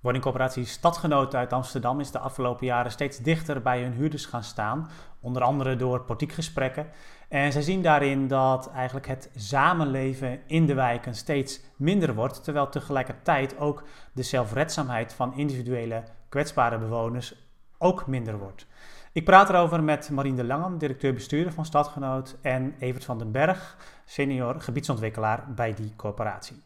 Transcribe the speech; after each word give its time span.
Woningcorporatie 0.00 0.64
Stadgenoot 0.64 1.34
uit 1.34 1.52
Amsterdam 1.52 2.00
is 2.00 2.10
de 2.10 2.18
afgelopen 2.18 2.66
jaren 2.66 2.90
steeds 2.90 3.18
dichter 3.18 3.62
bij 3.62 3.82
hun 3.82 3.92
huurders 3.92 4.26
gaan 4.26 4.42
staan, 4.42 4.88
onder 5.20 5.42
andere 5.42 5.76
door 5.76 6.00
portiekgesprekken. 6.00 6.86
En 7.28 7.52
zij 7.52 7.62
zien 7.62 7.82
daarin 7.82 8.28
dat 8.28 8.70
eigenlijk 8.70 9.06
het 9.06 9.30
samenleven 9.36 10.40
in 10.46 10.66
de 10.66 10.74
wijken 10.74 11.14
steeds 11.14 11.60
minder 11.76 12.14
wordt, 12.14 12.44
terwijl 12.44 12.68
tegelijkertijd 12.68 13.58
ook 13.58 13.84
de 14.12 14.22
zelfredzaamheid 14.22 15.12
van 15.12 15.34
individuele 15.34 16.02
kwetsbare 16.28 16.78
bewoners 16.78 17.34
ook 17.78 18.06
minder 18.06 18.38
wordt. 18.38 18.66
Ik 19.12 19.24
praat 19.24 19.48
erover 19.48 19.82
met 19.82 20.10
Marien 20.10 20.36
de 20.36 20.44
Langem, 20.44 20.78
directeur-bestuurder 20.78 21.52
van 21.52 21.64
Stadgenoot, 21.64 22.36
en 22.42 22.74
Evert 22.78 23.04
van 23.04 23.18
den 23.18 23.32
Berg, 23.32 23.76
senior 24.04 24.60
gebiedsontwikkelaar 24.60 25.44
bij 25.54 25.74
die 25.74 25.92
corporatie. 25.96 26.62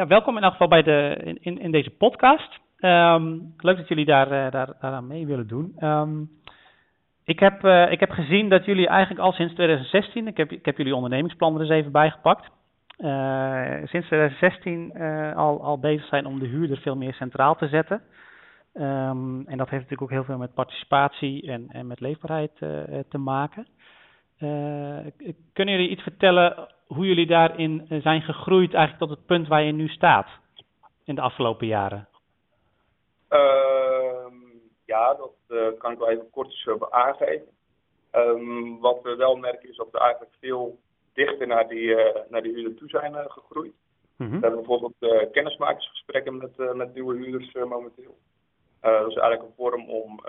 Ja, 0.00 0.06
welkom 0.06 0.36
in 0.36 0.42
elk 0.42 0.52
geval 0.52 0.68
bij 0.68 0.82
de, 0.82 1.20
in, 1.40 1.60
in 1.60 1.70
deze 1.70 1.90
podcast. 1.90 2.58
Ehm, 2.78 3.38
leuk 3.56 3.76
dat 3.76 3.88
jullie 3.88 4.04
daar, 4.04 4.26
uh, 4.26 4.50
daar, 4.50 4.72
daaraan 4.80 5.06
mee 5.06 5.26
willen 5.26 5.46
doen. 5.46 5.74
Um, 5.80 6.30
ik, 7.24 7.40
heb, 7.40 7.64
uh, 7.64 7.92
ik 7.92 8.00
heb 8.00 8.10
gezien 8.10 8.48
dat 8.48 8.64
jullie 8.64 8.88
eigenlijk 8.88 9.20
al 9.20 9.32
sinds 9.32 9.54
2016, 9.54 10.26
ik 10.26 10.36
heb, 10.36 10.52
ik 10.52 10.64
heb 10.64 10.76
jullie 10.76 10.94
ondernemingsplan 10.94 11.54
er 11.54 11.60
eens 11.60 11.70
even 11.70 11.92
bijgepakt, 11.92 12.50
uh, 12.98 13.76
sinds 13.84 14.06
2016 14.06 14.92
al, 15.36 15.62
al 15.62 15.78
bezig 15.78 16.06
zijn 16.06 16.26
om 16.26 16.38
de 16.38 16.46
huurder 16.46 16.78
veel 16.78 16.96
meer 16.96 17.14
centraal 17.14 17.56
te 17.56 17.68
zetten. 17.68 18.02
Um, 18.74 19.46
en 19.46 19.56
dat 19.58 19.68
heeft 19.68 19.82
natuurlijk 19.82 20.02
ook 20.02 20.10
heel 20.10 20.24
veel 20.24 20.38
met 20.38 20.54
participatie 20.54 21.50
en, 21.50 21.66
en 21.68 21.86
met 21.86 22.00
leefbaarheid 22.00 22.56
te 23.08 23.18
maken. 23.18 23.66
Kunnen 25.52 25.74
jullie 25.74 25.88
iets 25.88 26.02
vertellen 26.02 26.68
hoe 26.94 27.06
jullie 27.06 27.26
daarin 27.26 27.86
eh, 27.88 28.00
zijn 28.02 28.22
gegroeid 28.22 28.74
eigenlijk 28.74 28.98
tot 28.98 29.18
het 29.18 29.26
punt 29.26 29.48
waar 29.48 29.62
je 29.62 29.72
nu 29.72 29.88
staat 29.88 30.28
in 31.04 31.14
de 31.14 31.20
afgelopen 31.20 31.66
jaren? 31.66 32.08
Uh, 33.30 34.26
ja, 34.84 35.14
dat 35.14 35.34
uh, 35.48 35.66
kan 35.78 35.92
ik 35.92 35.98
wel 35.98 36.10
even 36.10 36.30
kort 36.30 36.66
aangeven. 36.90 37.48
Um, 38.12 38.80
wat 38.80 39.02
we 39.02 39.16
wel 39.16 39.36
merken 39.36 39.68
is 39.68 39.76
dat 39.76 39.88
we 39.90 39.98
eigenlijk 39.98 40.32
veel 40.40 40.78
dichter 41.12 41.46
naar 41.46 41.68
die, 41.68 41.84
uh, 41.84 42.20
naar 42.28 42.42
die 42.42 42.52
huurder 42.52 42.74
toe 42.74 42.88
zijn 42.88 43.14
gegroeid. 43.14 43.72
Mm 44.16 44.26
-hmm. 44.26 44.40
We 44.40 44.46
hebben 44.46 44.66
bijvoorbeeld 44.66 45.30
kennismakingsgesprekken 45.32 46.36
met, 46.36 46.74
met 46.74 46.94
nieuwe 46.94 47.16
huurders 47.16 47.52
momenteel. 47.52 48.16
dat 48.80 49.08
is 49.08 49.16
eigenlijk 49.16 49.42
een 49.42 49.56
vorm 49.56 49.90
om 49.90 50.20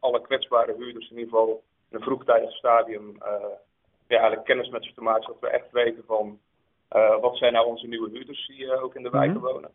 alle 0.00 0.20
kwetsbare 0.20 0.74
huurders 0.76 1.10
in 1.10 1.18
ieder 1.18 1.30
geval 1.30 1.62
een 1.90 2.00
vroegtijdig 2.00 2.50
stadium 2.50 3.16
ja, 4.08 4.18
eigenlijk 4.18 4.44
kennis 4.44 4.68
met 4.68 4.84
ze 4.84 4.94
te 4.94 5.02
maken, 5.02 5.22
zodat 5.22 5.40
we 5.40 5.48
echt 5.48 5.70
weten 5.70 6.04
van 6.06 6.38
uh, 6.92 7.20
wat 7.20 7.36
zijn 7.36 7.52
nou 7.52 7.66
onze 7.66 7.86
nieuwe 7.86 8.10
huurders 8.10 8.46
die 8.46 8.64
uh, 8.64 8.82
ook 8.82 8.94
in 8.94 9.02
de 9.02 9.10
wijken 9.10 9.36
mm 9.36 9.42
wonen. 9.42 9.70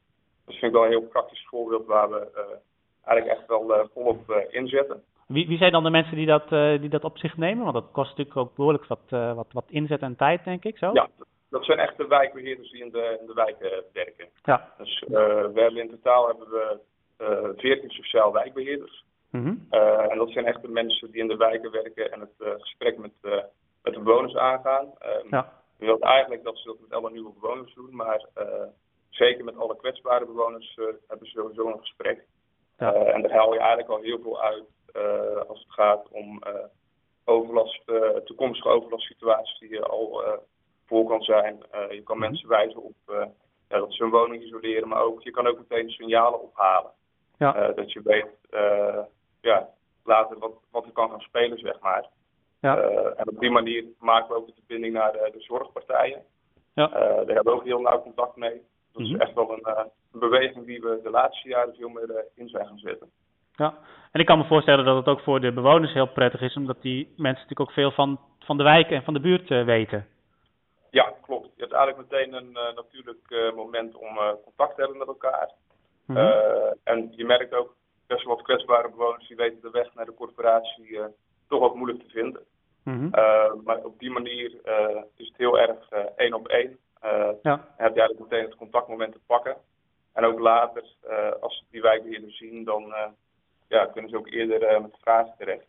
Dat 0.45 0.55
vind 0.55 0.63
ik 0.63 0.71
wel 0.71 0.83
een 0.83 0.89
heel 0.89 1.07
praktisch 1.07 1.45
voorbeeld 1.49 1.85
waar 1.85 2.09
we 2.09 2.31
uh, 2.35 2.57
eigenlijk 3.05 3.39
echt 3.39 3.47
wel 3.47 3.89
volop 3.93 4.45
inzetten. 4.49 5.03
Wie, 5.27 5.47
wie 5.47 5.57
zijn 5.57 5.71
dan 5.71 5.83
de 5.83 5.89
mensen 5.89 6.15
die 6.15 6.25
dat, 6.25 6.49
die 6.81 6.89
dat 6.89 7.03
op 7.03 7.17
zich 7.17 7.37
nemen? 7.37 7.63
Want 7.63 7.75
dat 7.75 7.91
kost 7.91 8.09
natuurlijk 8.09 8.37
ook 8.37 8.55
behoorlijk 8.55 8.85
wat, 8.85 9.35
wat, 9.35 9.47
wat 9.51 9.65
inzet 9.67 10.01
en 10.01 10.15
tijd, 10.15 10.43
denk 10.43 10.63
ik, 10.63 10.77
zo? 10.77 10.89
Ja, 10.93 11.09
dat 11.49 11.65
zijn 11.65 11.79
echt 11.79 11.97
de 11.97 12.07
wijkbeheerders 12.07 12.71
die 12.71 12.83
in 12.83 12.91
de, 12.91 13.17
in 13.21 13.25
de 13.27 13.33
wijken 13.33 13.83
werken. 13.93 14.27
Ja. 14.43 14.73
Dus 14.77 15.03
we 15.07 15.51
hebben 15.53 15.77
in 15.77 15.89
totaal 15.89 16.27
hebben 16.27 16.49
we 16.49 16.79
14 17.57 17.89
sociaal 17.89 18.31
wijkbeheerders. 18.31 19.03
Mm 19.31 19.43
-hmm. 19.43 19.65
en 20.09 20.17
dat 20.17 20.29
zijn 20.29 20.45
echt 20.45 20.61
de 20.61 20.67
mensen 20.67 21.11
die 21.11 21.21
in 21.21 21.27
de 21.27 21.35
wijken 21.35 21.71
werken 21.71 22.11
en 22.11 22.19
het 22.19 22.59
gesprek 22.59 22.97
met 22.97 23.11
met 23.83 23.93
de 23.93 23.99
bewoners 23.99 24.35
aangaan. 24.35 24.85
Um, 24.85 25.27
ja. 25.29 25.53
We 25.77 25.85
willen 25.85 26.01
eigenlijk 26.01 26.43
dat 26.43 26.57
ze 26.57 26.67
dat 26.67 26.79
met 26.79 26.93
alle 26.93 27.11
nieuwe 27.11 27.33
bewoners 27.39 27.73
doen, 27.73 27.95
maar 27.95 28.25
zeker 29.09 29.43
met 29.43 29.57
alle 29.57 29.75
kwetsbare 29.75 30.25
bewoners 30.25 30.75
hebben 31.07 31.28
ze 31.28 31.39
sowieso 31.39 31.67
een 31.67 31.79
gesprek. 31.79 32.25
Ja. 32.78 32.94
En 32.94 33.22
daar 33.22 33.31
haal 33.31 33.53
je 33.53 33.59
eigenlijk 33.59 33.89
al 33.89 34.01
heel 34.01 34.19
veel 34.22 34.41
uit 34.41 34.63
als 35.47 35.59
het 35.59 35.73
gaat 35.73 36.07
om 36.11 36.41
overlast, 37.25 37.83
toekomstige 38.25 38.69
overlastsituaties 38.69 39.59
die 39.59 39.81
al 39.81 40.23
voor 40.85 41.07
kan 41.07 41.22
zijn. 41.22 41.57
je 41.89 42.01
kan 42.03 42.17
-hmm. 42.17 42.19
mensen 42.19 42.50
wijzen 42.50 42.83
op 42.83 42.95
ja, 43.69 43.77
dat 43.77 43.94
ze 43.94 44.03
hun 44.03 44.11
woning 44.11 44.44
isoleren, 44.44 44.88
maar 44.88 45.01
ook, 45.01 45.22
je 45.22 45.31
kan 45.31 45.47
ook 45.47 45.57
meteen 45.57 45.89
signalen 45.89 46.41
ophalen. 46.41 46.91
Ja. 47.38 47.72
dat 47.72 47.91
je 47.91 48.01
weet 48.03 48.27
ja, 49.41 49.69
later 50.03 50.40
wat, 50.40 50.52
wat 50.72 50.85
er 50.85 50.91
kan 50.91 51.09
gaan 51.09 51.22
spelen, 51.22 51.57
zeg 51.57 51.79
maar. 51.79 52.09
Ja. 52.62 52.78
Uh, 52.78 53.19
en 53.19 53.29
op 53.29 53.40
die 53.40 53.52
manier 53.52 53.84
maken 54.00 54.28
we 54.28 54.35
ook 54.35 54.47
de 54.47 54.53
verbinding 54.53 54.94
naar 54.94 55.12
de, 55.12 55.29
de 55.34 55.41
zorgpartijen. 55.41 56.22
Ja. 56.74 56.88
Uh, 56.88 56.94
daar 56.94 57.35
hebben 57.35 57.44
we 57.44 57.59
ook 57.59 57.63
heel 57.63 57.81
nauw 57.81 58.01
contact 58.01 58.35
mee. 58.35 58.62
Dat 58.91 59.01
is 59.01 59.07
mm 59.07 59.13
-hmm. 59.13 59.22
echt 59.22 59.34
wel 59.34 59.53
een, 59.53 59.63
uh, 59.68 59.84
een, 60.13 60.19
beweging 60.19 60.66
die 60.66 60.81
we 60.81 61.00
de 61.03 61.09
laatste 61.09 61.50
jaren 61.50 61.75
veel 61.75 61.90
meer 61.90 62.25
in 62.35 62.50
zijn 62.50 62.66
gaan 62.66 62.78
zetten. 62.78 63.09
Ja, 63.56 63.78
en 64.12 64.19
ik 64.19 64.25
kan 64.25 64.38
me 64.38 64.46
voorstellen 64.46 64.85
dat 64.85 64.96
het 64.96 65.07
ook 65.07 65.19
voor 65.19 65.40
de 65.40 65.51
bewoners 65.51 65.94
heel 65.94 66.07
prettig 66.07 66.41
is, 66.41 66.56
omdat 66.56 66.81
die 66.81 67.06
mensen 67.06 67.41
natuurlijk 67.41 67.59
ook 67.59 67.72
veel 67.72 67.91
van, 67.91 68.19
van 68.40 68.57
de 68.57 68.63
wijk 68.63 68.90
en 68.90 69.03
van 69.03 69.13
de 69.13 69.19
buurt 69.19 69.50
weten. 69.50 70.07
Ja, 70.90 71.13
klopt. 71.22 71.50
Je 71.56 71.62
hebt 71.62 71.74
eigenlijk 71.74 72.09
meteen 72.09 72.34
een 72.34 72.51
natuurlijk 72.51 73.51
moment 73.56 73.96
om 73.96 74.19
contact 74.44 74.75
te 74.75 74.81
hebben 74.81 74.97
met 74.97 75.07
elkaar. 75.07 75.51
Mm 76.06 76.16
-hmm. 76.16 76.74
en 76.84 77.13
je 77.16 77.25
merkt 77.25 77.53
ook 77.53 77.75
best 78.13 78.25
wel 78.25 78.35
wat 78.35 78.45
kwetsbare 78.45 78.89
bewoners 78.89 79.27
die 79.27 79.38
weten 79.38 79.61
de 79.61 79.69
weg 79.69 79.94
naar 79.94 80.05
de 80.05 80.13
corporatie 80.13 80.99
toch 81.47 81.61
ook 81.61 81.75
moeilijk 81.75 82.03
te 82.03 82.09
vinden. 82.09 82.41
Mm 82.83 82.97
-hmm. 82.97 83.11
uh, 83.16 83.53
maar 83.63 83.83
op 83.83 83.99
die 83.99 84.11
manier 84.11 84.51
uh, 84.66 85.01
is 85.16 85.27
het 85.27 85.38
heel 85.38 85.59
erg 85.59 85.91
uh, 85.91 85.99
één 86.16 86.33
op 86.33 86.47
één. 86.47 86.77
ja. 87.41 87.67
Heb 87.77 87.94
je 87.94 88.00
eigenlijk 88.00 88.19
meteen 88.19 88.45
het 88.45 88.55
contactmoment 88.55 89.13
te 89.13 89.19
pakken. 89.25 89.57
En 90.13 90.25
ook 90.25 90.39
later, 90.39 90.83
als 91.39 91.57
ze 91.57 91.63
die 91.71 91.81
wijkbeheerder 91.81 92.31
zien, 92.31 92.63
dan 92.63 92.94
ja, 93.67 93.85
kunnen 93.85 94.09
ze 94.09 94.17
ook 94.17 94.27
eerder 94.27 94.81
met 94.81 94.97
vragen 95.01 95.33
terecht. 95.38 95.66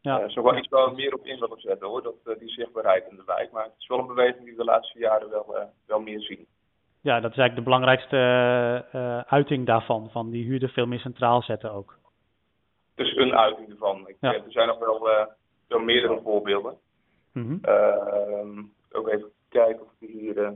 Ja. 0.00 0.28
zo 0.28 0.42
wel 0.42 0.56
iets 0.56 0.68
wel 0.68 0.90
meer 0.90 1.14
op 1.14 1.26
in 1.26 1.40
willen 1.40 1.60
zetten 1.60 1.88
hoor, 1.88 2.02
dat, 2.02 2.38
die 2.38 2.50
zichtbaarheid 2.50 3.06
in 3.10 3.16
de 3.16 3.22
wijk. 3.26 3.52
Maar 3.52 3.64
het 3.64 3.72
is 3.78 3.86
wel 3.86 3.98
een 3.98 4.06
beweging 4.06 4.44
die 4.44 4.52
we 4.52 4.58
de 4.58 4.64
laatste 4.64 4.98
jaren 4.98 5.30
wel, 5.30 5.70
wel 5.86 6.00
meer 6.00 6.20
zien. 6.20 6.46
Ja, 7.04 7.20
dat 7.20 7.30
is 7.30 7.36
eigenlijk 7.36 7.56
de 7.56 7.62
belangrijkste 7.62 8.16
uiting 9.28 9.66
daarvan, 9.66 10.10
van 10.10 10.30
die 10.30 10.44
huurder 10.44 10.68
veel 10.68 10.86
meer 10.86 10.98
centraal 10.98 11.42
zetten 11.42 11.72
ook. 11.72 11.98
Het 12.94 13.06
is 13.06 13.16
een 13.16 13.34
uiting 13.34 13.70
ervan. 13.70 14.08
Ik, 14.08 14.16
ja. 14.20 14.34
Er 14.34 14.42
zijn 14.48 14.68
nog 14.68 14.78
wel 14.78 15.28
zo 15.68 15.78
meerdere 15.78 16.20
voorbeelden. 16.22 16.76
Mm 17.32 17.46
-hmm. 17.46 17.58
uh, 17.62 18.64
ook 18.92 19.08
even 19.08 19.30
kijken 19.48 19.82
of 19.82 19.88
ik 19.98 20.08
hier. 20.08 20.36
Uh, 20.36 20.50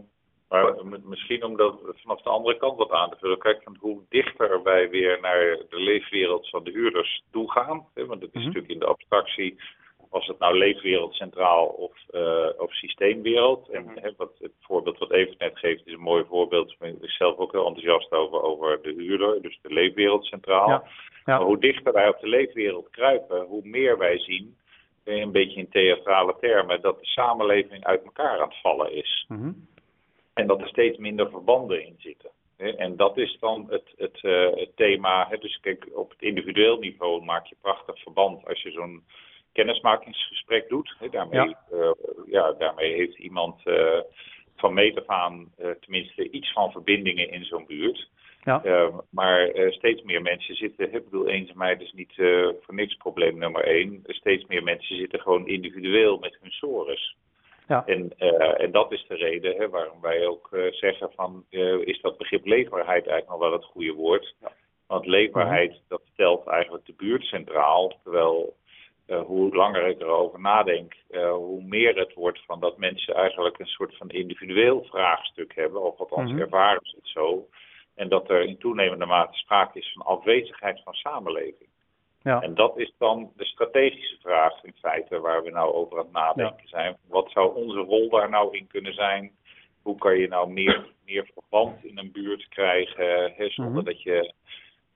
maar 0.49 0.75
misschien 1.05 1.45
om 1.45 1.57
dat 1.57 1.81
vanaf 1.83 2.23
de 2.23 2.31
andere 2.31 2.57
kant 2.57 2.79
wat 2.79 2.91
aan 2.91 3.11
te 3.11 3.17
vullen. 3.19 3.39
Kijk, 3.39 3.63
van 3.63 3.77
hoe 3.81 4.01
dichter 4.09 4.63
wij 4.63 4.91
weer 4.91 5.21
naar 5.21 5.41
de 5.69 5.81
leefwereld 5.81 6.49
van 6.49 6.65
de 6.65 6.71
huurders 6.71 7.23
toe 7.31 7.51
gaan. 7.51 7.87
Hè, 7.95 8.07
want 8.07 8.23
het 8.23 8.35
is 8.35 8.35
mm 8.35 8.41
-hmm. 8.41 8.47
natuurlijk 8.47 8.73
in 8.73 8.79
de 8.79 8.87
abstractie, 8.87 9.61
was 10.11 10.27
het 10.27 10.39
nou 10.39 10.59
leefwereld 10.59 11.15
centraal 11.15 11.67
of, 11.67 11.93
uh, 12.11 12.49
of 12.57 12.75
systeemwereld. 12.75 13.69
En 13.69 13.83
-hmm. 13.83 13.99
hè, 14.01 14.11
wat, 14.17 14.33
het 14.39 14.53
voorbeeld 14.61 14.99
wat 14.99 15.13
Even 15.13 15.35
net 15.39 15.59
geeft 15.59 15.87
is 15.87 15.93
een 15.93 16.01
mooi 16.01 16.25
voorbeeld. 16.29 16.71
Ik 16.71 16.79
ben 16.79 16.97
zelf 17.01 17.37
ook 17.37 17.53
heel 17.53 17.67
enthousiast 17.67 18.13
over, 18.13 18.43
over 18.43 18.83
de 18.83 18.93
huurder, 18.93 19.43
dus 19.43 19.59
de 19.63 19.73
leefwereld 19.73 20.25
centraal. 20.25 20.69
Ja. 20.69 20.83
Ja. 21.25 21.39
Maar 21.39 21.47
hoe 21.47 21.59
dichter 21.59 21.93
wij 21.93 22.09
op 22.09 22.21
de 22.21 22.29
leefwereld 22.29 22.91
kruipen, 22.91 23.45
hoe 23.45 23.65
meer 23.65 23.99
wij 23.99 24.19
zien 24.19 24.57
een 25.05 25.33
beetje 25.33 25.61
in 25.61 25.69
theatrale 25.69 26.37
termen, 26.41 26.83
dat 26.83 26.99
de 26.99 27.07
samenleving 27.07 27.85
uit 27.85 28.05
elkaar 28.05 28.41
aan 28.41 28.49
het 28.49 28.61
vallen 28.61 28.93
is. 28.93 29.25
Mm 29.29 29.41
-hmm. 29.41 29.67
En 30.35 30.47
dat 30.47 30.61
er 30.61 30.69
steeds 30.69 30.99
minder 30.99 31.31
verbanden 31.31 31.87
in 31.87 31.95
zitten. 31.99 32.31
En 32.57 32.97
dat 32.97 33.17
is 33.17 33.37
dan 33.41 33.67
het, 33.71 33.93
het, 33.97 34.23
uh, 34.23 34.51
het 34.55 34.77
thema. 34.77 35.29
Dus 35.41 35.61
kijk, 35.61 35.89
op 35.93 36.11
het 36.11 36.23
individueel 36.23 36.79
niveau 36.79 37.25
maak 37.25 37.47
je 37.47 37.57
prachtig 37.61 38.03
verband 38.03 38.47
als 38.47 38.63
je 38.63 38.71
zo'n 38.71 39.03
kennismakingsgesprek 39.53 40.69
doet. 40.69 40.97
Daarmee, 41.11 41.49
ja. 41.49 41.59
Uh, 41.73 41.91
ja, 42.27 42.53
daarmee 42.53 42.95
heeft 42.95 43.19
iemand 43.19 43.61
uh, 43.65 44.00
van 44.56 44.75
meet 44.75 44.99
af 44.99 45.06
aan 45.06 45.53
tenminste 45.81 46.31
iets 46.31 46.53
van 46.53 46.73
verbindingen 46.73 47.31
in 47.31 47.45
zo'n 47.45 47.67
buurt. 47.67 48.09
Ja. 48.49 48.62
Uh, 48.65 48.99
maar 49.11 49.55
uh, 49.55 49.71
steeds 49.73 50.03
meer 50.03 50.23
mensen 50.23 50.55
zitten, 50.55 50.95
ik 50.95 51.05
bedoel, 51.05 51.29
eenzaamheid 51.29 51.81
is 51.81 51.93
niet 51.93 52.12
uh, 52.17 52.49
voor 52.61 52.75
niks 52.75 52.95
probleem 52.95 53.39
nummer 53.39 53.65
één. 53.65 54.03
Steeds 54.06 54.47
meer 54.47 54.62
mensen 54.62 54.97
zitten 54.97 55.21
gewoon 55.21 55.47
individueel 55.47 56.19
met 56.19 56.39
hun 56.41 56.51
sores. 56.51 57.17
Ja. 57.67 57.87
En, 57.87 58.19
en 58.59 58.71
dat 58.71 58.93
is 58.93 59.05
de 59.09 59.15
reden 59.15 59.56
hè, 59.56 59.69
waarom 59.69 60.01
wij 60.01 60.27
ook 60.27 60.49
zeggen 60.71 61.11
van, 61.15 61.44
is 61.85 62.01
dat 62.01 62.19
begrip 62.19 62.47
leefbaarheid 62.47 63.06
eigenlijk 63.06 63.29
nog 63.29 63.39
wel 63.39 63.53
het 63.53 63.65
goede 63.65 63.93
woord. 63.93 64.35
Ja. 64.41 64.53
Want 64.87 65.06
leefbaarheid, 65.06 65.71
mhm. 65.71 65.81
dat 65.89 66.03
stelt 66.12 66.47
eigenlijk 66.47 66.87
de 66.87 66.94
buurt 66.97 67.23
centraal. 67.25 68.01
Terwijl 68.03 68.56
hoe 69.16 69.56
langer 69.56 69.87
ik 69.87 70.00
erover 70.00 70.40
nadenk, 70.40 70.94
hoe 71.32 71.62
meer 71.62 71.96
het 71.96 72.14
wordt 72.14 72.44
van 72.44 72.60
dat 72.60 72.78
mensen 72.78 73.14
eigenlijk 73.14 73.58
een 73.58 73.66
soort 73.66 73.96
van 73.96 74.08
individueel 74.08 74.84
vraagstuk 74.84 75.55
hebben. 75.55 75.82
Of 75.82 75.99
althans 75.99 76.31
mm 76.31 76.38
ervaren 76.38 76.81
ze 76.82 76.96
het 76.96 77.08
zo. 77.08 77.49
En 77.94 78.08
dat 78.08 78.31
er 78.31 78.43
in 78.43 78.58
toenemende 78.58 79.06
mate 79.06 79.38
sprake 79.38 79.78
is 79.78 79.93
van 79.93 80.06
afwezigheid 80.06 80.81
van 80.84 80.93
samenleving. 80.93 81.69
Ja. 82.22 82.40
En 82.40 82.55
dat 82.55 82.78
is 82.78 82.93
dan 82.99 83.32
de 83.37 83.44
strategische 83.44 84.16
vraag 84.20 84.64
in 84.64 84.75
feite 84.81 85.20
waar 85.20 85.43
we 85.43 85.50
nou 85.50 85.72
over 85.72 85.99
aan 85.99 86.05
het 86.05 86.12
nadenken 86.12 86.69
zijn. 86.69 86.96
Wat 87.08 87.31
zou 87.31 87.55
onze 87.55 87.78
rol 87.78 88.08
daar 88.08 88.28
nou 88.28 88.56
in 88.56 88.66
kunnen 88.66 88.94
zijn? 88.94 89.31
Hoe 89.82 89.99
kan 89.99 90.19
je 90.19 90.28
nou 90.28 90.50
meer, 90.50 90.87
meer 91.05 91.31
verband 91.34 91.84
in 91.84 91.99
een 91.99 92.12
buurt 92.12 92.49
krijgen 92.49 93.32
hè, 93.37 93.49
zonder 93.49 93.75
mhm. 93.75 93.84
dat 93.84 94.02
je 94.02 94.32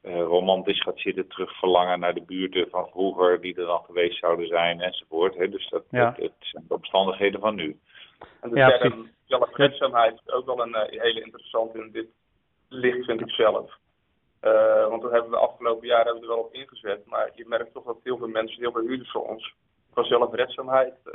romantisch 0.03 0.83
gaat 0.83 0.99
zitten 0.99 1.29
terugverlangen 1.29 2.01
naar 2.01 2.15
de 2.15 2.23
buurten 2.23 2.69
van 2.71 2.89
vroeger 2.89 3.41
die 3.41 3.57
er 3.57 3.67
dan 3.67 3.83
geweest 3.85 4.19
zouden 4.19 4.47
zijn 4.47 4.81
enzovoort. 4.81 5.37
Hè. 5.37 5.49
Dus 5.49 5.69
dat, 5.69 5.85
ja. 5.91 6.15
zijn 6.39 6.65
de 6.69 6.75
omstandigheden 6.75 7.41
van 7.41 7.55
nu. 7.55 7.79
En 8.41 8.51
de 8.51 8.57
ja, 8.57 8.79
term 8.79 9.11
zelfredzaamheid 9.25 10.21
is 10.25 10.33
ook 10.33 10.47
wel 10.47 10.61
een 10.61 10.93
uh, 10.93 11.01
hele 11.03 11.23
interessante 11.25 11.79
in 11.79 11.91
dit 11.93 12.09
licht, 12.69 13.05
vind 13.05 13.21
ik 13.21 13.31
zelf. 13.31 13.81
Uh, 14.43 14.89
want 14.89 15.03
dat 15.03 15.11
hebben 15.11 15.31
we 15.31 15.37
de 15.37 15.43
afgelopen 15.43 15.87
jaren 15.87 16.05
hebben 16.05 16.23
we 16.23 16.29
er 16.29 16.35
wel 16.35 16.45
op 16.45 16.55
ingezet. 16.55 17.07
Maar 17.07 17.31
je 17.35 17.45
merkt 17.49 17.73
toch 17.73 17.85
dat 17.85 17.99
heel 18.03 18.17
veel 18.17 18.29
mensen, 18.29 18.61
heel 18.61 18.73
veel 18.73 18.87
huurders 18.87 19.11
van 19.11 19.23
ons, 19.23 19.55
van 19.93 20.05
zelfredzaamheid, 20.05 20.95
uh, 21.05 21.15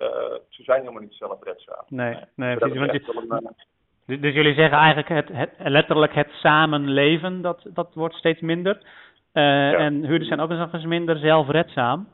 ze 0.49 0.63
zijn 0.63 0.79
helemaal 0.79 1.01
niet 1.01 1.13
zelfredzaam. 1.13 1.83
Nee, 1.87 2.17
nee, 2.35 2.57
precies. 2.57 3.05
Dus, 3.05 3.67
dus, 4.07 4.33
jullie 4.33 4.53
zeggen 4.53 4.77
eigenlijk 4.77 5.09
het, 5.09 5.29
het, 5.31 5.51
letterlijk 5.57 6.13
het 6.13 6.29
samenleven, 6.31 7.41
dat, 7.41 7.69
dat 7.73 7.93
wordt 7.93 8.15
steeds 8.15 8.41
minder. 8.41 8.81
Uh, 9.33 9.79
En 9.79 10.05
huurders 10.05 10.27
zijn 10.27 10.39
ook 10.39 10.49
nog 10.49 10.73
eens 10.73 10.85
minder 10.85 11.17
zelfredzaam. 11.17 12.07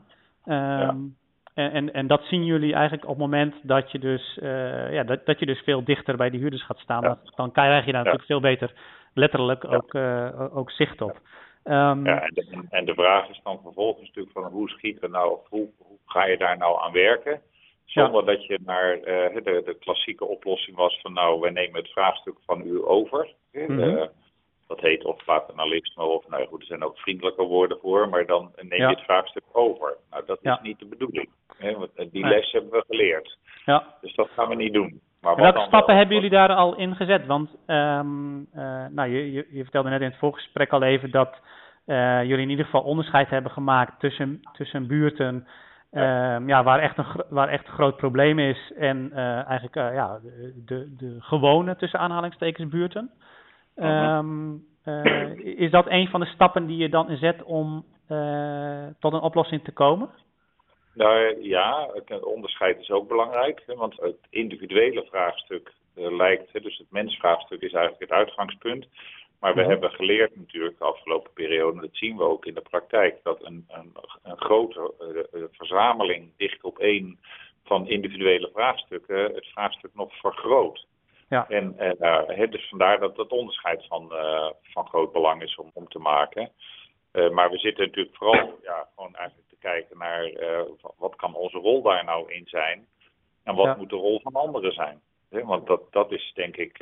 Um, 0.46 0.54
ja. 0.54 0.94
En, 1.54 1.72
en, 1.72 1.92
en, 1.92 2.06
dat 2.06 2.22
zien 2.24 2.44
jullie 2.44 2.72
eigenlijk 2.72 3.02
op 3.02 3.10
het 3.10 3.18
moment 3.18 3.54
dat 3.62 3.90
je 3.90 3.98
dus, 3.98 4.38
uh, 4.42 4.92
ja, 4.92 5.04
dat, 5.04 5.26
dat 5.26 5.38
je 5.38 5.46
dus 5.46 5.60
veel 5.60 5.84
dichter 5.84 6.16
bij 6.16 6.30
die 6.30 6.40
huurders 6.40 6.64
gaat 6.64 6.78
staan. 6.78 7.02
Ja. 7.02 7.18
Dan 7.34 7.52
krijg 7.52 7.84
je 7.84 7.92
daar 7.92 8.04
natuurlijk 8.04 8.26
veel 8.26 8.40
beter 8.40 8.72
letterlijk 9.14 9.64
ook, 9.64 9.94
uh, 9.94 10.56
ook 10.56 10.70
zicht 10.70 11.00
op. 11.00 11.20
Um, 11.64 12.06
ja, 12.06 12.22
en 12.22 12.30
de, 12.34 12.66
en 12.70 12.84
de, 12.84 12.94
vraag 12.94 13.28
is 13.28 13.40
dan 13.44 13.60
vervolgens 13.62 14.06
natuurlijk 14.06 14.32
van 14.32 14.44
hoe 14.44 14.68
schiet 14.68 15.02
er 15.02 15.10
nou, 15.10 15.38
hoe, 15.48 15.68
hoe 15.78 15.98
ga 16.06 16.24
je 16.24 16.36
daar 16.36 16.56
nou 16.56 16.82
aan 16.82 16.92
werken? 16.92 17.40
Zonder 17.84 18.24
dat 18.24 18.46
je 18.46 18.58
naar 18.64 18.96
uh, 18.96 19.04
de, 19.04 19.62
de, 19.64 19.76
klassieke 19.78 20.24
oplossing 20.24 20.76
was 20.76 21.00
van 21.00 21.12
nou, 21.12 21.40
wij 21.40 21.50
nemen 21.50 21.80
het 21.80 21.90
vraagstuk 21.90 22.36
van 22.46 22.62
u 22.66 22.84
over. 22.84 23.34
Mm 23.52 23.66
-hmm. 23.66 24.08
dat 24.66 24.80
heet 24.80 25.04
of 25.04 25.24
paternalisme 25.24 26.02
of 26.02 26.28
nou 26.28 26.46
goed, 26.46 26.60
er 26.60 26.66
zijn 26.66 26.84
ook 26.84 26.98
vriendelijke 26.98 27.42
woorden 27.42 27.78
voor, 27.80 28.08
maar 28.08 28.26
dan 28.26 28.52
neem 28.56 28.80
je 28.80 28.86
het 28.86 29.00
vraagstuk 29.00 29.44
over. 29.52 29.96
Nou, 30.10 30.22
dat 30.26 30.38
is 30.42 30.58
niet 30.62 30.78
de 30.78 30.86
bedoeling. 30.86 31.28
Hè, 31.56 31.78
want 31.78 32.12
die 32.12 32.26
les 32.26 32.52
hebben 32.52 32.70
we 32.70 32.84
geleerd. 32.86 33.38
Ja. 33.64 33.96
Dus 34.00 34.14
dat 34.14 34.28
gaan 34.28 34.48
we 34.48 34.54
niet 34.54 34.72
doen. 34.72 35.00
Maar 35.24 35.36
Welke 35.36 35.60
stappen 35.66 35.96
hebben 35.96 36.14
jullie 36.14 36.30
daar 36.30 36.54
al 36.54 36.76
in 36.76 36.96
gezet? 36.96 37.26
Want 37.26 37.50
um, 37.66 38.38
uh, 38.54 38.86
nou, 38.90 39.08
je, 39.08 39.32
je, 39.32 39.46
je, 39.50 39.62
vertelde 39.62 39.88
net 39.88 40.00
in 40.00 40.08
het 40.08 40.18
voorgesprek 40.18 40.72
al 40.72 40.82
even 40.82 41.10
dat 41.10 41.40
uh, 41.86 42.22
jullie 42.22 42.44
in 42.44 42.50
ieder 42.50 42.64
geval 42.64 42.82
onderscheid 42.82 43.28
hebben 43.28 43.52
gemaakt 43.52 44.00
tussen, 44.00 44.40
tussen 44.52 44.86
buurten. 44.86 45.46
Um, 45.96 46.48
ja, 46.48 46.62
waar, 46.62 46.78
echt 46.78 46.98
een, 46.98 47.04
waar 47.28 47.48
echt 47.48 47.66
een 47.66 47.72
groot 47.72 47.96
probleem 47.96 48.38
is 48.38 48.72
en 48.76 49.10
uh, 49.12 49.48
eigenlijk 49.48 49.74
ja, 49.74 50.20
de, 50.66 50.94
de 50.96 51.16
gewone 51.18 51.76
tussen 51.76 51.98
aanhalingstekens 51.98 52.68
buurten. 52.68 53.10
Um, 53.76 54.64
is 55.36 55.70
dat 55.70 55.86
een 55.88 56.08
van 56.08 56.20
de 56.20 56.26
stappen 56.26 56.66
die 56.66 56.76
je 56.76 56.88
dan 56.88 57.16
zet 57.16 57.42
om 57.42 57.84
tot 58.98 59.12
een 59.12 59.20
oplossing 59.20 59.64
te 59.64 59.72
komen? 59.72 60.10
Nou 60.94 61.42
ja, 61.42 61.88
het 61.92 62.24
onderscheid 62.24 62.80
is 62.80 62.90
ook 62.90 63.08
belangrijk. 63.08 63.62
Hè, 63.66 63.74
want 63.74 64.00
het 64.00 64.18
individuele 64.30 65.06
vraagstuk 65.10 65.72
lijkt, 65.94 66.52
hè, 66.52 66.60
dus 66.60 66.78
het 66.78 66.90
mensvraagstuk 66.90 67.60
is 67.60 67.72
eigenlijk 67.72 68.10
het 68.10 68.18
uitgangspunt. 68.18 68.86
Maar 69.44 69.54
we 69.54 69.64
hebben 69.64 69.90
geleerd 69.90 70.36
natuurlijk 70.36 70.78
de 70.78 70.84
afgelopen 70.84 71.32
periode, 71.32 71.80
dat 71.80 71.90
zien 71.92 72.16
we 72.16 72.22
ook 72.22 72.46
in 72.46 72.54
de 72.54 72.60
praktijk, 72.60 73.20
dat 73.22 73.44
een, 73.44 73.64
een, 73.68 73.92
een 74.22 74.40
grote 74.40 74.94
uh, 75.32 75.44
verzameling 75.52 76.30
dicht 76.36 76.62
op 76.62 76.78
één 76.78 77.18
van 77.64 77.88
individuele 77.88 78.50
vraagstukken 78.52 79.34
het 79.34 79.46
vraagstuk 79.46 79.90
nog 79.94 80.14
vergroot. 80.14 80.86
Ja. 81.28 81.48
En 81.48 81.76
uh, 82.00 82.50
dus 82.50 82.68
vandaar 82.68 82.98
dat 82.98 83.16
dat 83.16 83.30
onderscheid 83.30 83.86
van, 83.86 84.12
van 84.62 84.86
groot 84.86 85.12
belang 85.12 85.42
is 85.42 85.56
om, 85.56 85.70
om 85.74 85.88
te 85.88 85.98
maken. 85.98 86.50
maar 87.12 87.50
we 87.50 87.58
zitten 87.58 87.84
natuurlijk 87.86 88.16
vooral 88.16 88.58
ja, 88.62 88.88
gewoon 88.94 89.14
eigenlijk 89.14 89.48
kijken 89.60 89.98
naar 89.98 90.32
wat 90.98 91.16
kan 91.16 91.34
onze 91.34 91.58
rol 91.58 91.82
daar 91.82 92.04
nou 92.04 92.32
in 92.32 92.46
zijn. 92.46 92.86
En 93.42 93.54
wat 93.54 93.76
moet 93.76 93.90
de 93.90 93.96
rol 93.96 94.20
van 94.20 94.34
anderen 94.34 94.72
zijn. 94.72 95.00
Want 95.28 95.66
dat, 95.66 95.92
dat 95.92 96.12
is 96.12 96.32
denk 96.34 96.56
ik. 96.56 96.78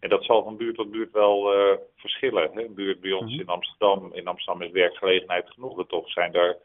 En 0.00 0.08
dat 0.08 0.24
zal 0.24 0.42
van 0.42 0.56
buurt 0.56 0.76
tot 0.76 0.90
buurt 0.90 1.12
wel 1.12 1.54
uh, 1.54 1.76
verschillen. 1.96 2.50
Hè? 2.52 2.64
Een 2.64 2.74
buurt 2.74 3.00
bij 3.00 3.12
ons 3.12 3.32
mhm. 3.32 3.40
in 3.40 3.46
Amsterdam. 3.46 4.10
In 4.12 4.26
Amsterdam 4.26 4.62
is 4.62 4.70
werkgelegenheid 4.70 5.50
genoeg. 5.50 5.86
toch 5.86 6.10
zijn 6.10 6.34
er 6.34 6.56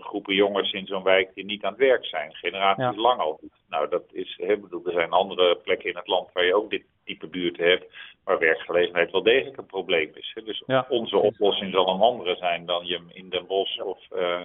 groepen 0.00 0.34
jongens 0.34 0.72
in 0.72 0.86
zo'n 0.86 1.02
wijk 1.02 1.34
die 1.34 1.44
niet 1.44 1.64
aan 1.64 1.72
het 1.72 1.80
werk 1.80 2.04
zijn. 2.04 2.34
Generaties 2.34 2.96
lang 2.96 3.20
al 3.20 3.40
Nou, 3.68 3.88
dat 3.88 4.02
is. 4.12 4.34
Hè, 4.36 4.56
bedoel, 4.56 4.86
er 4.86 4.92
zijn 4.92 5.10
andere 5.10 5.56
plekken 5.56 5.88
in 5.88 5.96
het 5.96 6.06
land 6.06 6.32
waar 6.32 6.44
je 6.44 6.54
ook 6.54 6.70
dit 6.70 6.84
type 7.04 7.26
buurten 7.26 7.68
hebt 7.68 7.84
waar 8.24 8.38
werkgelegenheid 8.38 9.10
wel 9.10 9.22
degelijk 9.22 9.56
een 9.56 9.66
probleem 9.66 10.10
is. 10.14 10.32
Hè. 10.34 10.42
Dus 10.42 10.64
onze 10.88 11.16
oplossing 11.16 11.72
zal 11.72 11.88
een 11.88 12.00
andere 12.00 12.36
zijn 12.36 12.66
dan 12.66 12.86
je 12.86 12.94
hem 12.94 13.10
in 13.12 13.28
Den 13.28 13.46
Bosch 13.46 13.80
of 13.80 13.98
uh, 14.14 14.42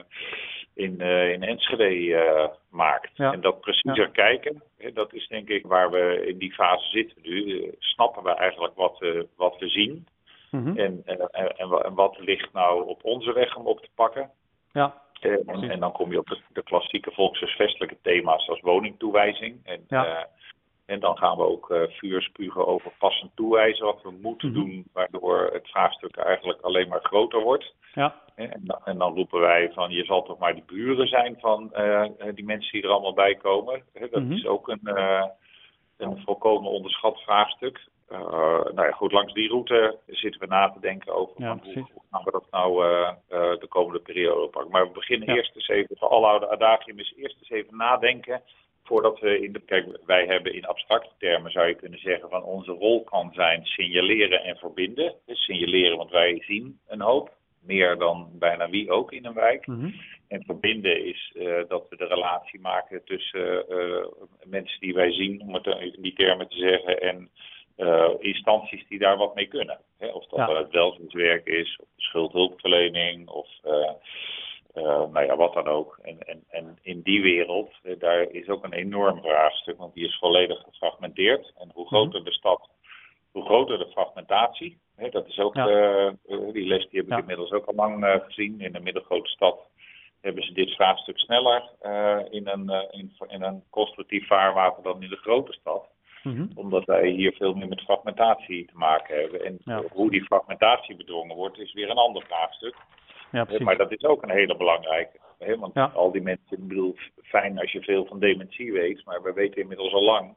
in, 0.78 0.96
uh, 1.02 1.32
in 1.32 1.44
Enschede 1.44 1.96
uh, 1.96 2.48
maakt. 2.70 3.20
En 3.20 3.42
dat 3.42 3.60
preciezer 3.60 4.10
kijken, 4.10 4.64
hè, 4.78 4.94
dat 4.94 5.14
is 5.14 5.28
denk 5.28 5.50
ik 5.50 5.66
waar 5.66 5.92
we 5.92 6.26
in 6.28 6.38
die 6.38 6.54
fase 6.54 6.90
zitten 6.90 7.18
nu. 7.22 7.72
snappen 7.80 8.24
we 8.24 8.34
eigenlijk 8.34 8.76
wat, 8.76 8.98
we 9.00 9.28
wat 9.36 9.56
we 9.60 9.68
zien 9.68 10.08
mm-hmm. 10.52 10.78
en, 10.78 11.02
en, 11.06 11.20
en, 11.32 11.56
en, 11.84 11.94
wat 11.94 12.20
ligt 12.20 12.54
nou 12.54 12.88
op 12.88 13.04
onze 13.04 13.34
weg 13.34 13.56
om 13.56 13.66
op 13.66 13.80
te 13.80 13.90
pakken. 13.96 14.32
Ja. 14.72 15.02
En, 15.20 15.70
en, 15.70 15.80
dan 15.80 15.92
kom 15.92 16.12
je 16.12 16.20
op 16.20 16.28
de, 16.28 16.40
de 16.54 16.64
klassieke 16.64 17.12
volkshuisvestelijke 17.12 17.98
thema's 18.02 18.50
als 18.50 18.60
woningtoewijzing. 18.60 19.60
En, 19.64 19.86
ja. 19.88 20.28
En 20.88 21.00
dan 21.00 21.18
gaan 21.18 21.38
we 21.38 21.44
ook 21.44 21.70
uh, 21.70 21.82
vuur 21.88 22.22
spugen 22.22 22.68
over 22.68 22.92
passend 23.00 23.32
toewijzen, 23.36 23.86
wat 23.86 24.02
we 24.02 24.12
moeten 24.22 24.50
mhm. 24.52 24.60
doen, 24.60 24.86
waardoor 24.94 25.50
het 25.54 25.70
vraagstuk 25.70 26.18
eigenlijk 26.18 26.62
alleen 26.62 26.88
maar 26.88 27.04
groter 27.04 27.42
wordt. 27.42 27.74
Ja. 27.94 28.16
En, 28.36 28.64
en, 28.84 28.98
dan 28.98 29.14
roepen 29.14 29.40
wij 29.40 29.72
van, 29.74 29.92
je 29.92 30.06
zal 30.06 30.24
toch 30.24 30.38
maar 30.38 30.54
die 30.54 30.64
buren 30.66 31.08
zijn 31.08 31.36
van 31.40 31.72
uh, 31.74 32.06
die 32.34 32.46
mensen 32.46 32.72
die 32.72 32.84
er 32.84 32.90
allemaal 32.90 33.14
bij 33.14 33.36
komen. 33.36 33.84
Dat 34.12 34.24
mhm. 34.24 34.32
is 34.32 34.46
ook 34.46 34.68
een, 34.68 34.82
uh, 34.84 35.26
een 35.98 36.22
volkomen 36.26 36.72
onderschat 36.72 37.22
vraagstuk. 37.22 37.88
nou 38.10 38.82
ja, 38.88 38.92
goed, 38.92 39.12
langs 39.12 39.34
die 39.34 39.50
route 39.50 39.98
zitten 40.06 40.42
we 40.42 40.48
na 40.48 40.70
te 40.70 40.80
denken 40.80 41.16
over 41.16 41.36
van 41.36 41.62
hoe, 41.64 41.74
hoe, 41.74 42.04
gaan 42.12 42.24
we 42.24 42.32
dat 42.32 42.48
nou 42.52 42.84
de 43.60 43.68
komende 43.70 44.00
periode 44.00 44.48
pakken. 44.48 44.72
Maar 44.72 44.88
we 44.88 44.94
beginnen 44.94 45.30
eerst 45.30 45.56
eens 45.56 45.68
even, 45.68 45.98
voor 45.98 46.10
alle 46.10 46.28
oude 46.28 46.50
adagium 46.50 47.00
is 47.00 47.14
eerst 47.18 47.38
eens 47.40 47.50
even 47.50 47.78
nadenken 47.78 48.42
voordat 48.88 49.20
we 49.20 49.40
in 49.40 49.52
de. 49.52 49.60
Kijk, 49.60 49.86
wij 50.06 50.26
hebben 50.26 50.54
in 50.54 50.66
abstracte 50.66 51.12
termen 51.18 51.52
zou 51.52 51.68
je 51.68 51.76
kunnen 51.76 52.00
zeggen 52.00 52.30
van 52.30 52.44
onze 52.44 52.72
rol 52.72 53.04
kan 53.04 53.32
zijn 53.34 53.66
signaleren 53.66 54.44
en 54.44 54.58
verbinden. 54.58 55.14
Dus 55.26 55.44
signaleren, 55.44 55.98
want 55.98 56.12
wij 56.12 56.44
zien 56.46 56.80
een 56.88 57.02
hoop. 57.02 57.36
Meer 57.62 57.98
dan 57.98 58.30
bijna 58.34 58.70
wie 58.70 58.90
ook 58.90 59.12
in 59.12 59.26
een 59.26 59.34
wijk. 59.34 59.68
Mhm. 59.68 59.92
En 60.28 60.44
verbinden 60.44 61.06
is 61.06 61.34
uh, 61.36 61.62
dat 61.68 61.90
we 61.90 61.96
de 61.96 62.06
relatie 62.06 62.60
maken 62.60 63.04
tussen 63.06 63.66
uh, 63.70 64.06
mensen 64.44 64.80
die 64.80 64.94
wij 64.94 65.12
zien, 65.12 65.42
om 65.42 65.54
het 65.54 65.66
in 65.66 66.02
die 66.02 66.14
termen 66.14 66.48
te 66.48 66.58
zeggen, 66.58 67.02
en 67.02 67.30
uh, 67.78 68.10
instanties 68.20 68.88
die 68.88 69.00
daar 69.00 69.18
wat 69.18 69.36
mee 69.36 69.48
kunnen. 69.48 69.80
Hè? 69.98 70.08
Of 70.08 70.26
dat 70.26 70.40
ja. 70.40 70.58
het 70.58 70.72
welzijnswerk 70.72 71.46
is, 71.48 71.80
of 71.82 71.88
schuldhulpverlening, 71.96 73.28
of 73.28 73.48
nou 74.84 75.26
ja, 75.26 75.36
wat 75.36 75.54
dan 75.54 75.68
ook. 75.68 76.00
En, 76.02 76.20
en, 76.20 76.44
en 76.50 76.78
in 76.82 77.02
die 77.02 77.22
wereld, 77.22 77.72
uh, 77.84 78.00
daar 78.00 78.22
is 78.22 78.48
ook 78.48 78.64
een 78.64 78.74
enorm 78.74 79.22
vraagstuk, 79.22 79.78
want 79.78 79.94
die 79.94 80.06
is 80.06 80.18
volledig 80.18 80.64
gefragmenteerd. 80.64 81.54
En 81.58 81.72
hoe 81.74 81.88
groter 81.88 82.24
de 82.24 82.32
stad, 82.32 82.70
hoe 83.32 83.46
groter 83.46 83.78
de 83.78 83.88
fragmentatie. 83.88 84.80
Hè, 84.96 85.10
dat 85.10 85.28
is 85.28 85.40
ook, 85.40 85.56
ja. 85.56 85.68
uh, 85.68 86.54
die 86.54 86.68
les 86.68 86.90
die 86.90 87.00
heb 87.00 87.06
ik 87.06 87.14
ja. 87.14 87.18
inmiddels 87.18 87.52
ook 87.52 87.66
al 87.66 87.76
lang 87.76 88.22
gezien. 88.26 88.62
In 88.62 88.76
een 88.76 88.84
middelgrote 88.84 89.30
stad 89.30 89.60
hebben 90.22 90.44
ze 90.44 90.54
dit 90.54 90.72
vraagstuk 90.72 91.20
sneller 91.20 91.64
in, 92.30 92.48
een, 92.48 92.88
in, 92.92 93.12
in 93.28 93.42
een 93.44 93.64
constructief 93.70 94.28
vaarwater 94.28 94.84
dan 94.84 95.04
in 95.04 95.10
de 95.10 95.16
grote 95.16 95.54
stad. 95.54 95.88
Mm-hmm. 96.24 96.52
Omdat 96.56 96.86
wij 96.86 97.08
hier 97.08 97.34
veel 97.34 97.54
meer 97.54 97.68
met 97.68 97.82
fragmentatie 97.82 98.66
te 98.66 98.78
maken 98.78 99.20
hebben. 99.20 99.46
En 99.46 99.58
ja. 99.66 99.84
hoe 99.92 100.12
die 100.12 100.24
fragmentatie 100.24 100.96
bedwongen 100.96 101.36
wordt, 101.36 101.60
is 101.60 101.74
weer 101.74 101.90
een 101.90 101.98
ander 101.98 102.24
vraagstuk. 102.24 102.76
Ja, 103.38 103.64
maar 103.64 103.78
dat 103.78 103.92
is 103.92 104.04
ook 104.04 104.24
een 104.24 104.32
hele 104.32 104.58
belangrijke. 104.58 105.20
Hè? 105.40 105.58
Want 105.58 105.76
al 105.94 106.12
die 106.12 106.22
mensen, 106.22 106.58
ik 106.58 106.68
bedoel, 106.68 106.96
fijn 107.24 107.60
als 107.60 107.72
je 107.72 107.82
veel 107.82 108.06
van 108.06 108.20
dementie 108.20 108.72
weet, 108.72 109.06
maar 109.06 109.22
we 109.22 109.34
weten 109.34 109.62
inmiddels 109.62 109.94
al 109.94 110.04
lang 110.04 110.36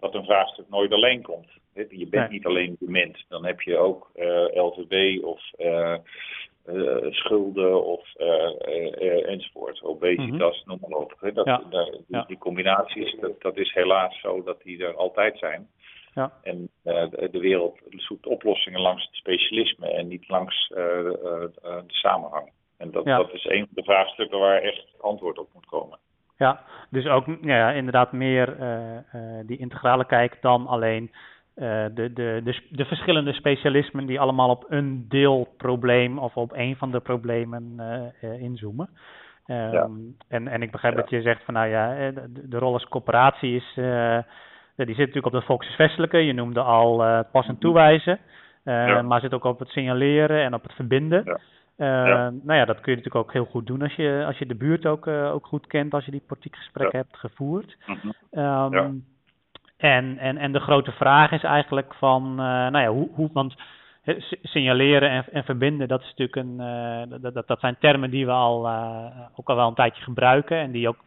dat 0.00 0.14
een 0.14 0.24
vraagstuk 0.24 0.68
nooit 0.68 0.92
alleen 0.92 1.22
komt. 1.22 1.48
Je 1.88 2.06
bent 2.06 2.30
niet 2.30 2.46
alleen 2.46 2.76
dement, 2.80 3.24
dan 3.28 3.44
heb 3.44 3.60
je 3.60 3.76
ook 3.76 4.10
uh, 4.16 4.56
eh, 4.56 4.64
LVB 4.64 5.24
of 5.24 5.40
uh, 5.58 5.96
uh, 6.66 7.06
schulden 7.10 7.84
of 7.84 8.14
enzovoort, 9.26 9.82
obesitas, 9.82 10.36
mm-hmm. 10.36 10.62
noem 10.64 10.78
maar 10.80 10.98
op. 10.98 11.14
Hè? 11.20 11.32
Dat, 11.32 11.46
ja. 12.08 12.24
die, 12.26 12.38
combinaties, 12.38 13.16
dat, 13.20 13.40
dat 13.42 13.56
is 13.56 13.72
helaas 13.72 14.20
zo 14.20 14.42
dat 14.42 14.62
die 14.62 14.84
er 14.84 14.94
altijd 14.94 15.38
zijn. 15.38 15.68
Ja. 16.16 16.32
En 16.42 16.68
uh, 16.84 17.04
de 17.30 17.38
wereld 17.40 17.78
zoekt 17.88 18.26
oplossingen 18.26 18.80
langs 18.80 19.04
het 19.04 19.14
specialisme 19.14 19.92
en 19.92 20.08
niet 20.08 20.28
langs 20.28 20.70
uh, 20.70 20.78
uh, 20.78 21.12
de 21.62 21.82
samenhang. 21.86 22.50
En 22.78 22.90
dat, 22.90 23.04
dat 23.04 23.32
is 23.32 23.44
een 23.44 23.58
van 23.58 23.74
de 23.74 23.82
vraagstukken 23.82 24.38
waar 24.38 24.62
echt 24.62 24.86
antwoord 25.00 25.38
op 25.38 25.48
moet 25.54 25.66
komen. 25.66 25.98
Ja, 26.38 26.60
dus 26.90 27.06
ook 27.06 27.26
ja, 27.40 27.70
inderdaad 27.70 28.12
meer 28.12 28.56
die 29.46 29.58
integrale 29.58 30.06
kijk 30.06 30.38
dan 30.40 30.66
alleen 30.66 31.10
de, 31.54 31.90
de, 31.94 32.12
de, 32.44 32.60
de, 32.70 32.84
verschillende 32.84 33.32
specialismen 33.32 34.06
die 34.06 34.20
allemaal 34.20 34.50
op 34.50 34.64
een 34.68 35.06
deelprobleem 35.08 36.18
of 36.18 36.36
op 36.36 36.52
een 36.52 36.76
van 36.76 36.90
de 36.90 37.00
problemen 37.00 37.80
inzoomen. 38.20 38.88
Ehm, 39.46 39.92
en, 40.28 40.48
en 40.48 40.62
ik 40.62 40.70
begrijp 40.70 40.96
dat 40.96 41.10
je 41.10 41.22
zegt 41.22 41.44
van 41.44 41.54
nou 41.54 41.68
ja, 41.68 42.10
de, 42.10 42.48
de 42.48 42.58
rol 42.58 42.72
als 42.72 42.88
coöperatie 42.88 43.56
is, 43.56 43.78
die 44.84 44.94
zit 44.94 45.06
natuurlijk 45.06 45.26
op 45.26 45.32
het 45.32 45.44
volksvestelijke. 45.44 46.18
Je 46.18 46.32
noemde 46.32 46.60
al 46.60 47.00
het 47.00 47.30
pas 47.30 47.46
en 47.46 47.58
toewijzen. 47.58 48.18
Uh, 48.64 49.02
Maar 49.02 49.20
zit 49.20 49.34
ook 49.34 49.44
op 49.44 49.58
het 49.58 49.68
signaleren 49.68 50.42
en 50.42 50.54
op 50.54 50.62
het 50.62 50.72
verbinden. 50.72 51.22
Ja. 51.24 51.38
Uh, 51.78 52.32
Nou 52.42 52.58
ja, 52.58 52.64
dat 52.64 52.80
kun 52.80 52.92
je 52.92 52.98
natuurlijk 52.98 53.24
ook 53.24 53.32
heel 53.32 53.44
goed 53.44 53.66
doen 53.66 53.82
als 53.82 53.94
je, 53.94 54.24
als 54.26 54.38
je 54.38 54.46
de 54.46 54.54
buurt 54.54 54.86
ook, 54.86 55.06
ook 55.06 55.46
goed 55.46 55.66
kent, 55.66 55.94
als 55.94 56.04
je 56.04 56.10
die 56.10 56.22
politiek 56.26 56.56
gesprekken 56.56 56.98
hebt 56.98 57.16
gevoerd. 57.16 57.76
Mm 57.86 58.14
um, 58.42 59.04
en, 59.76 60.18
en, 60.18 60.36
en 60.36 60.52
de 60.52 60.60
grote 60.60 60.92
vraag 60.92 61.30
is 61.30 61.42
eigenlijk 61.42 61.94
van, 61.94 62.34
nou 62.34 62.78
ja, 62.78 62.88
hoe, 62.88 63.08
hoe 63.14 63.30
want 63.32 63.54
signaleren 64.42 65.10
en, 65.10 65.24
en 65.32 65.44
verbinden, 65.44 65.88
dat 65.88 66.00
is 66.00 66.14
natuurlijk 66.16 66.36
een, 66.36 66.56
dat, 67.20 67.34
dat, 67.34 67.46
dat 67.46 67.60
zijn 67.60 67.76
termen 67.78 68.10
die 68.10 68.26
we 68.26 68.32
al, 68.32 68.68
ook 69.34 69.48
al 69.48 69.56
wel 69.56 69.68
een 69.68 69.74
tijdje 69.74 70.02
gebruiken 70.02 70.58
en 70.58 70.70
die 70.70 70.88
ook 70.88 70.98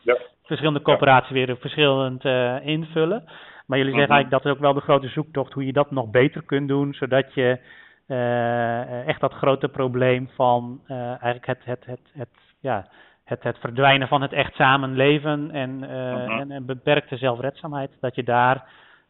verschillende 0.44 0.82
coöperaties 0.82 1.32
weer 1.32 1.58
verschillend 1.58 2.24
invullen. 2.64 3.24
Maar 3.70 3.78
jullie 3.78 3.94
zeggen 3.94 4.10
mhm. 4.10 4.20
eigenlijk 4.20 4.30
dat 4.30 4.46
is 4.46 4.52
ook 4.52 4.64
wel 4.64 4.74
de 4.74 4.88
grote 4.88 5.08
zoektocht 5.08 5.54
hoe 5.54 5.66
je 5.66 5.74
dat 5.74 5.92
nog 5.92 6.10
beter 6.10 6.44
kunt 6.44 6.68
doen, 6.68 6.94
zodat 6.94 7.34
je 7.34 7.60
uh, 8.08 9.08
echt 9.08 9.20
dat 9.20 9.34
grote 9.34 9.68
probleem 9.68 10.30
van 10.36 10.82
uh, 10.88 10.98
eigenlijk 11.08 11.46
het, 11.46 11.66
het, 11.66 11.86
het, 11.86 12.12
het, 12.14 12.30
ja, 12.60 12.88
het, 13.24 13.44
het 13.44 13.58
verdwijnen 13.58 14.08
van 14.08 14.22
het 14.22 14.34
echt 14.34 14.54
samenleven 14.56 15.52
en, 15.52 15.84
uh, 15.84 16.40
en, 16.40 16.52
en, 16.52 16.66
beperkte 16.66 17.18
zelfredzaamheid, 17.18 17.92
dat 18.00 18.16
je 18.16 18.24
daar, 18.24 18.56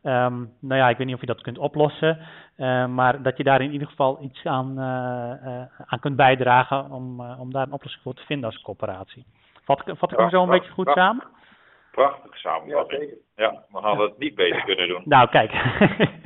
um, 0.03 0.51
nou 0.59 0.79
ja, 0.79 0.89
ik 0.89 0.97
weet 0.97 1.07
niet 1.07 1.15
of 1.15 1.21
je 1.21 1.27
dat 1.27 1.41
kunt 1.41 1.57
oplossen, 1.57 2.17
maar 2.95 3.21
dat 3.21 3.37
je 3.37 3.43
daar 3.43 3.61
in 3.61 3.71
ieder 3.71 3.87
geval 3.87 4.17
iets 4.21 4.45
aan, 4.45 4.79
aan 5.85 5.99
kunt 5.99 6.15
bijdragen 6.15 6.91
om, 6.91 7.21
om 7.21 7.51
daar 7.51 7.65
een 7.65 7.73
oplossing 7.73 8.03
voor 8.03 8.13
te 8.13 8.25
vinden 8.25 8.45
als 8.45 8.61
coöperatie. 8.61 9.25
Vat, 9.63 9.83
vat 9.85 10.11
ik 10.11 10.17
hem 10.17 10.29
zo 10.29 10.43
een 10.43 10.49
beetje 10.49 10.71
goed 10.71 10.91
samen? 10.93 11.23
Prachtige 11.91 12.37
samenvatting. 12.37 13.13
Ja, 13.35 13.63
we 13.71 13.77
hadden 13.77 14.07
het 14.07 14.17
niet 14.17 14.35
beter 14.35 14.63
kunnen 14.63 14.87
doen. 14.87 15.01
Nou, 15.05 15.29
kijk. 15.29 15.51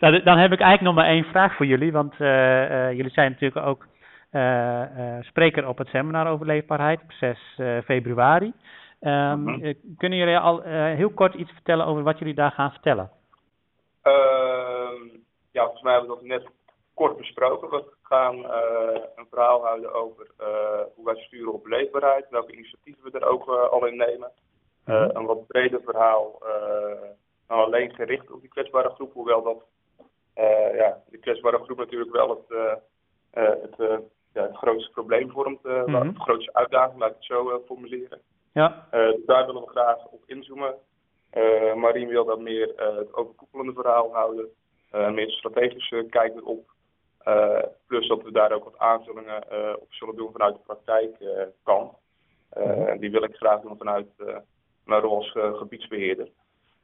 Nou, 0.00 0.22
dan 0.22 0.38
heb 0.38 0.52
ik 0.52 0.60
eigenlijk 0.60 0.80
nog 0.80 0.94
maar 0.94 1.14
één 1.14 1.24
vraag 1.24 1.56
voor 1.56 1.66
jullie. 1.66 1.92
Want 1.92 2.14
uh, 2.18 2.28
uh, 2.70 2.92
jullie 2.92 3.10
zijn 3.10 3.30
natuurlijk 3.30 3.66
ook 3.66 3.86
uh, 4.32 4.82
spreker 5.20 5.68
op 5.68 5.78
het 5.78 5.88
seminar 5.88 6.28
over 6.28 6.46
leefbaarheid 6.46 7.02
op 7.02 7.12
6 7.12 7.60
februari. 7.84 8.52
Um, 9.00 9.40
mm 9.40 9.74
Kunnen 9.96 10.18
jullie 10.18 10.38
al 10.38 10.60
heel 10.62 11.10
kort 11.10 11.34
iets 11.34 11.52
vertellen 11.52 11.86
over 11.86 12.02
wat 12.02 12.18
jullie 12.18 12.34
daar 12.34 12.50
gaan 12.50 12.70
vertellen? 12.70 13.10
Ehm, 14.02 15.02
ja, 15.52 15.62
volgens 15.62 15.82
mij 15.82 15.92
hebben 15.92 16.10
we 16.10 16.16
dat 16.16 16.24
net 16.24 16.48
kort 16.94 17.16
besproken. 17.16 17.70
We 17.70 17.84
gaan 18.02 18.34
een 19.14 19.26
verhaal 19.30 19.64
houden 19.64 19.94
over 19.94 20.26
hoe 20.94 21.04
wij 21.04 21.16
sturen 21.16 21.52
op 21.52 21.66
leefbaarheid, 21.66 22.26
welke 22.30 22.52
initiatieven 22.52 23.02
we 23.12 23.18
er 23.18 23.28
ook 23.28 23.48
al 23.48 23.86
in 23.86 23.96
nemen. 23.96 24.30
Eh, 24.84 25.06
mhm. 25.06 25.16
een 25.16 25.26
wat 25.26 25.46
breder 25.46 25.80
verhaal, 25.84 26.40
uh, 26.42 27.08
alleen 27.46 27.94
gericht 27.94 28.30
op 28.30 28.40
die 28.40 28.50
kwetsbare 28.50 28.88
groep, 28.88 29.12
hoewel 29.12 29.42
dat 29.42 29.64
uh, 30.38 30.76
ja, 30.76 31.02
die 31.10 31.18
kwetsbare 31.18 31.58
groep 31.58 31.78
natuurlijk 31.78 32.12
wel 32.12 32.28
het, 32.28 32.78
het, 33.60 34.02
ja, 34.32 34.42
het 34.42 34.56
grootste 34.56 34.90
probleem 34.90 35.30
vormt, 35.30 35.62
mm 35.62 35.94
-hmm. 35.94 36.12
de 36.12 36.20
grootste 36.20 36.54
uitdaging, 36.54 36.98
laat 36.98 37.10
ik 37.10 37.16
het 37.16 37.24
zo 37.24 37.62
formuleren. 37.66 38.20
Ja. 38.52 38.86
Dus 38.90 39.24
daar 39.26 39.46
willen 39.46 39.62
we 39.62 39.68
graag 39.68 40.06
op 40.06 40.22
inzoomen. 40.26 40.74
Marien 41.74 42.08
wil 42.08 42.24
dan 42.24 42.42
meer 42.42 42.72
het 42.76 43.14
overkoepelende 43.14 43.72
verhaal 43.72 44.12
houden, 44.14 44.48
meer 44.90 45.30
strategische 45.30 46.06
kijk 46.10 46.36
erop. 46.36 46.70
plus 47.86 48.08
dat 48.08 48.22
we 48.22 48.32
daar 48.32 48.52
ook 48.52 48.64
wat 48.64 48.78
aanvullingen 48.78 49.42
op 49.80 49.92
zullen 49.92 50.16
doen 50.16 50.32
vanuit 50.32 50.54
de 50.54 50.60
praktijkkant. 50.66 51.92
Mm 52.56 52.98
Die 52.98 53.10
wil 53.10 53.22
ik 53.22 53.36
graag 53.36 53.60
doen 53.60 53.76
vanuit 53.76 54.08
mijn 54.90 55.02
rol 55.02 55.16
als 55.16 55.34
uh, 55.34 55.54
gebiedsbeheerder. 55.56 56.28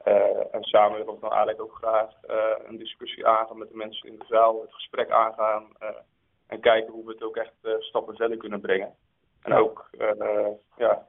Uh, 0.07 0.55
en 0.55 0.63
samen 0.63 0.97
willen 0.97 1.13
we 1.13 1.19
dan 1.19 1.29
eigenlijk 1.29 1.61
ook 1.61 1.75
graag 1.75 2.09
uh, 2.29 2.67
een 2.67 2.77
discussie 2.77 3.27
aangaan 3.27 3.57
met 3.57 3.69
de 3.69 3.75
mensen 3.75 4.09
in 4.09 4.19
de 4.19 4.25
zaal, 4.27 4.61
het 4.61 4.73
gesprek 4.73 5.09
aangaan 5.09 5.67
en 6.47 6.59
kijken 6.59 6.93
hoe 6.93 7.05
we 7.05 7.11
het 7.11 7.23
ook 7.23 7.35
echt 7.35 7.53
stappen 7.79 8.15
verder 8.15 8.37
kunnen 8.37 8.61
brengen. 8.61 8.93
En 9.41 9.53
ook 9.53 9.89
ja, 10.77 11.07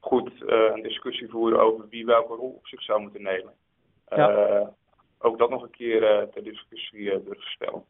goed 0.00 0.30
een 0.38 0.82
discussie 0.82 1.28
voeren 1.28 1.60
over 1.60 1.88
wie 1.88 2.04
welke 2.04 2.34
rol 2.34 2.54
op 2.56 2.66
zich 2.66 2.82
zou 2.82 3.00
moeten 3.00 3.22
nemen. 3.22 3.52
Ja. 4.08 4.72
Ook 5.18 5.38
dat 5.38 5.50
nog 5.50 5.62
een 5.62 5.70
keer 5.70 6.28
ter 6.32 6.42
discussie 6.42 7.04
durven 7.04 7.50
stellen. 7.50 7.84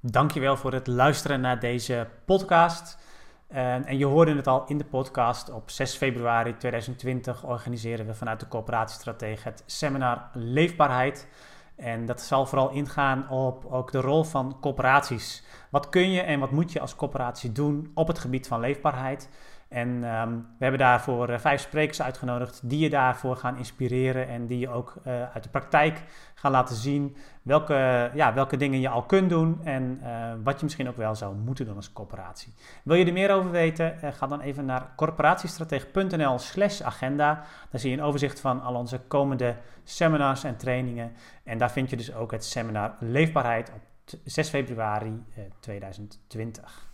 Dankjewel 0.00 0.56
voor 0.56 0.72
het 0.72 0.86
luisteren 0.86 1.40
naar 1.40 1.60
deze 1.60 2.08
podcast. 2.26 3.11
En, 3.52 3.84
en, 3.84 3.98
je 3.98 4.04
hoorde 4.04 4.34
het 4.34 4.46
al 4.46 4.64
in 4.66 4.78
de 4.78 4.84
podcast. 4.84 5.50
Op 5.50 5.70
6 5.70 5.94
februari 5.94 6.56
2020 6.56 7.44
organiseren 7.44 8.06
we 8.06 8.14
vanuit 8.14 8.40
de 8.40 8.48
coöperatiestrategie 8.48 9.44
het 9.44 9.62
seminar 9.66 10.30
Leefbaarheid. 10.32 11.28
En 11.76 12.06
dat 12.06 12.20
zal 12.20 12.46
vooral 12.46 12.70
ingaan 12.70 13.28
op 13.28 13.64
ook 13.64 13.92
de 13.92 14.00
rol 14.00 14.24
van 14.24 14.56
coöperaties. 14.60 15.44
Wat 15.70 15.88
kun 15.88 16.10
je 16.10 16.20
en 16.20 16.40
wat 16.40 16.50
moet 16.50 16.72
je 16.72 16.80
als 16.80 16.96
coöperatie 16.96 17.52
doen 17.52 17.90
op 17.94 18.08
het 18.08 18.18
gebied 18.18 18.46
van 18.46 18.60
leefbaarheid? 18.60 19.28
En 19.72 20.04
ehm, 20.04 20.30
we 20.30 20.58
hebben 20.58 20.80
daarvoor 20.80 21.30
uh, 21.30 21.38
vijf 21.38 21.60
sprekers 21.60 22.02
uitgenodigd 22.02 22.60
die 22.64 22.78
je 22.78 22.90
daarvoor 22.90 23.36
gaan 23.36 23.56
inspireren 23.56 24.28
en 24.28 24.46
die 24.46 24.58
je 24.58 24.68
ook 24.68 24.94
uh, 25.06 25.22
uit 25.22 25.42
de 25.42 25.48
praktijk 25.48 26.02
gaan 26.34 26.50
laten 26.50 26.76
zien 26.76 27.16
welke, 27.42 28.10
ja, 28.14 28.34
welke 28.34 28.56
dingen 28.56 28.80
je 28.80 28.88
al 28.88 29.02
kunt 29.02 29.30
doen 29.30 29.60
en 29.64 30.00
uh, 30.02 30.32
wat 30.44 30.58
je 30.58 30.64
misschien 30.64 30.88
ook 30.88 30.96
wel 30.96 31.14
zou 31.14 31.34
moeten 31.34 31.66
doen 31.66 31.76
als 31.76 31.92
corporatie. 31.92 32.52
Wil 32.84 32.96
je 32.96 33.04
er 33.04 33.12
meer 33.12 33.30
over 33.30 33.50
weten? 33.50 34.12
ga 34.12 34.26
dan 34.26 34.40
even 34.40 34.64
naar 34.64 34.92
corporatiestratege.nl 34.96 36.38
slash 36.38 36.80
agenda. 36.80 37.34
Daar 37.70 37.80
zie 37.80 37.90
je 37.90 37.96
een 37.96 38.02
overzicht 38.02 38.40
van 38.40 38.62
al 38.62 38.74
onze 38.74 39.00
komende 39.08 39.56
seminars 39.84 40.44
en 40.44 40.56
trainingen. 40.56 41.12
En 41.44 41.58
daar 41.58 41.70
vind 41.70 41.90
je 41.90 41.96
dus 41.96 42.14
ook 42.14 42.30
het 42.30 42.44
seminar 42.44 42.94
Leefbaarheid 42.98 43.72
op 43.74 43.80
6 44.24 44.48
februari 44.48 45.24
2020. 45.60 46.91